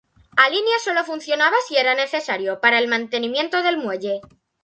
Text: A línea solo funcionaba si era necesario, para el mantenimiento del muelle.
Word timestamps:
A 0.35 0.49
línea 0.49 0.73
solo 0.83 1.03
funcionaba 1.03 1.55
si 1.67 1.77
era 1.77 1.93
necesario, 1.93 2.59
para 2.59 2.79
el 2.79 2.87
mantenimiento 2.87 3.61
del 3.61 3.77
muelle. 3.77 4.19